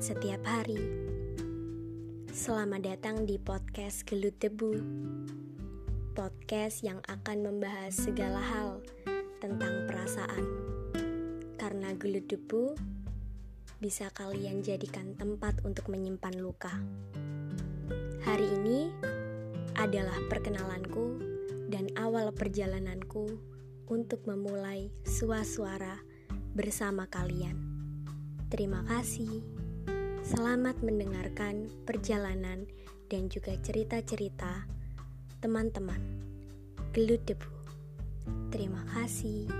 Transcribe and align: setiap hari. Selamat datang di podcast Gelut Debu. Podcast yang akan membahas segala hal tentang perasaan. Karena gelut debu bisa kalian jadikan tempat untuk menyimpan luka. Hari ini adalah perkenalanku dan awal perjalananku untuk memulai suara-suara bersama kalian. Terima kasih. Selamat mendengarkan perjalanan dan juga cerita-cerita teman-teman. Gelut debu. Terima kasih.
setiap 0.00 0.40
hari. 0.48 0.80
Selamat 2.32 2.80
datang 2.80 3.28
di 3.28 3.36
podcast 3.36 4.08
Gelut 4.08 4.40
Debu. 4.40 4.72
Podcast 6.16 6.80
yang 6.80 7.04
akan 7.04 7.44
membahas 7.44 7.92
segala 7.92 8.40
hal 8.40 8.80
tentang 9.44 9.84
perasaan. 9.84 10.44
Karena 11.60 11.92
gelut 11.92 12.24
debu 12.24 12.72
bisa 13.84 14.08
kalian 14.16 14.64
jadikan 14.64 15.12
tempat 15.20 15.60
untuk 15.60 15.92
menyimpan 15.92 16.40
luka. 16.40 16.72
Hari 18.24 18.48
ini 18.48 18.88
adalah 19.76 20.16
perkenalanku 20.32 21.20
dan 21.68 21.92
awal 22.00 22.32
perjalananku 22.32 23.36
untuk 23.92 24.24
memulai 24.24 24.88
suara-suara 25.04 26.00
bersama 26.56 27.04
kalian. 27.06 27.67
Terima 28.48 28.80
kasih. 28.88 29.44
Selamat 30.24 30.80
mendengarkan 30.80 31.68
perjalanan 31.84 32.64
dan 33.12 33.28
juga 33.28 33.52
cerita-cerita 33.60 34.64
teman-teman. 35.44 36.00
Gelut 36.96 37.20
debu. 37.28 37.52
Terima 38.48 38.88
kasih. 38.96 39.52